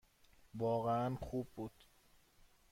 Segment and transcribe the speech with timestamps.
[0.57, 1.85] واقعاً خوب بود.